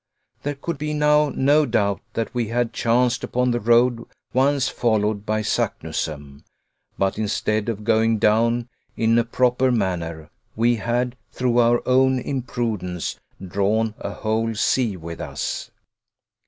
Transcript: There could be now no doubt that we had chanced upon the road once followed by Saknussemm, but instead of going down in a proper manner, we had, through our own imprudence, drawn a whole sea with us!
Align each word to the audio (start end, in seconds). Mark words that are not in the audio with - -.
There 0.41 0.55
could 0.55 0.79
be 0.79 0.95
now 0.95 1.29
no 1.29 1.63
doubt 1.67 2.01
that 2.13 2.33
we 2.33 2.47
had 2.47 2.73
chanced 2.73 3.23
upon 3.23 3.51
the 3.51 3.59
road 3.59 4.03
once 4.33 4.67
followed 4.67 5.27
by 5.27 5.43
Saknussemm, 5.43 6.43
but 6.97 7.19
instead 7.19 7.69
of 7.69 7.83
going 7.83 8.17
down 8.17 8.67
in 8.97 9.19
a 9.19 9.23
proper 9.23 9.71
manner, 9.71 10.31
we 10.55 10.77
had, 10.77 11.17
through 11.31 11.59
our 11.59 11.83
own 11.87 12.17
imprudence, 12.17 13.19
drawn 13.47 13.93
a 13.99 14.09
whole 14.15 14.55
sea 14.55 14.97
with 14.97 15.21
us! 15.21 15.69